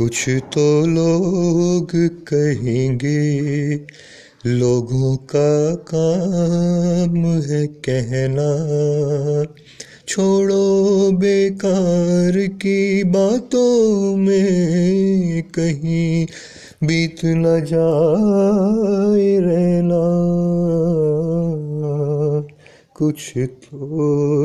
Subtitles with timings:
[0.00, 3.40] کچھ تو لوگ کہیں گے،
[4.44, 8.48] لوگوں کا کام ہے کہنا۔
[10.06, 16.26] چھوڑو بیکار کی باتوں میں کہیں
[16.84, 20.06] بیت نہ جائے رہنا۔
[22.94, 23.38] کچھ
[23.70, 23.76] تو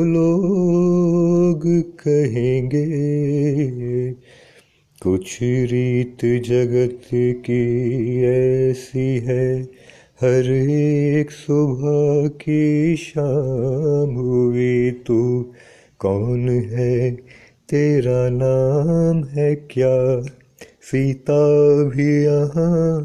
[0.04, 4.12] لوگ کہیں گے
[5.00, 7.62] کچھ ریت جگت کی
[8.24, 9.64] ایسی ہے،
[10.22, 15.44] ہر ایک صبح کی شام ہوئی تو
[15.98, 17.16] کون ہے؟
[17.66, 20.20] تیرا نام ہے کیا؟
[20.90, 23.00] سیتا بھی یہاں،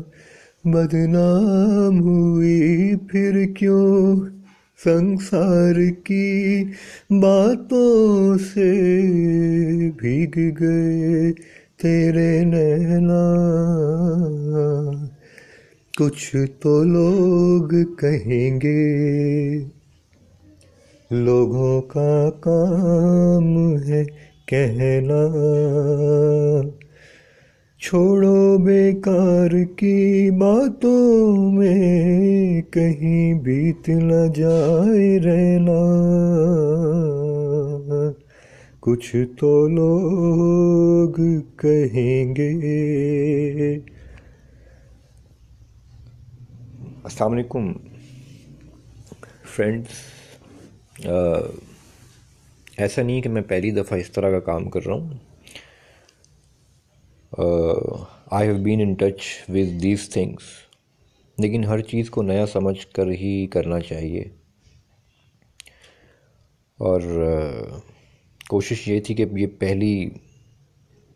[0.63, 4.15] بدنام ہوئی، پھر کیوں؟
[4.83, 6.63] سنسار کی
[7.09, 8.71] باتوں سے
[9.97, 11.31] بھیگ گئے۔
[11.81, 13.23] تیرے نینا
[15.99, 19.59] کچھ تو لوگ کہیں گے،
[21.11, 24.03] لوگوں کا کام ہے
[24.47, 25.21] کہنا۔
[27.79, 35.81] چھوڑو بیکار کی باتوں میں، کہیں بیت نہ جائے رہنا۔
[38.83, 41.15] کچھ تو لوگ
[41.57, 43.73] کہیں گے۔
[47.03, 47.73] السلام علیکم
[49.45, 49.87] فرینڈس
[52.77, 55.09] ایسا نہیں کہ میں پہلی دفعہ اس طرح کا کام کر رہا ہوں۔
[58.31, 60.43] I have been in touch with these things
[61.37, 64.23] لیکن ہر چیز کو نیا سمجھ کر ہی کرنا چاہیے۔
[66.77, 67.01] اور
[68.51, 70.09] کوشش یہ تھی کہ یہ پہلی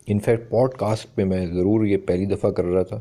[0.08, 3.00] انفیکٹ پوڈ کاسٹ پہ میں ضرور یہ پہلی دفعہ کر رہا تھا۔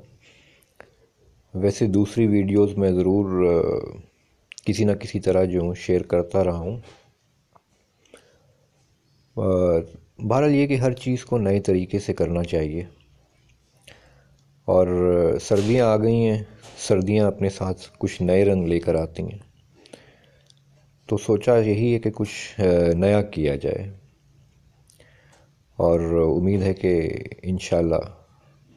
[1.54, 3.26] ویسے دوسری ویڈیوز میں ضرور
[4.66, 6.76] کسی نہ کسی طرح جو ہوں شیئر کرتا رہا ہوں۔
[10.18, 12.84] بہرحال یہ کہ ہر چیز کو نئے طریقے سے کرنا چاہیے۔
[14.64, 14.86] اور
[15.40, 16.42] سردیاں آ گئی ہیں،
[16.78, 19.38] سردیاں اپنے ساتھ کچھ نئے رنگ لے کر آتی ہیں۔
[21.06, 22.60] تو سوچا یہی ہے کہ کچھ
[22.94, 24.03] نیا کیا جائے۔
[25.76, 26.00] اور
[26.40, 27.10] امید ہے کہ
[27.42, 27.94] انشاءاللہ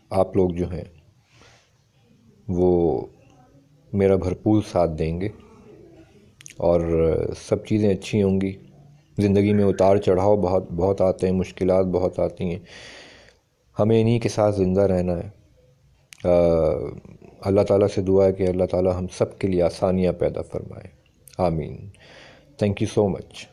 [0.09, 0.83] آپ لوگ جو ہیں
[2.47, 3.05] وہ
[3.93, 5.29] میرا بھرپور ساتھ دیں گے
[6.57, 6.81] اور
[7.49, 8.53] سب چیزیں اچھی ہوں گی۔
[9.17, 12.59] زندگی میں اتار چڑھاؤ بہت بہت آتے ہیں، مشکلات بہت آتی ہیں۔
[13.79, 15.29] ہمیں انہی کے ساتھ زندہ رہنا ہے۔
[17.39, 20.87] اللہ تعالیٰ سے دعا ہے کہ اللہ تعالیٰ ہم سب کے لیے آسانیاں پیدا فرمائے۔
[21.37, 21.89] آمین۔
[22.57, 23.47] Thank you so much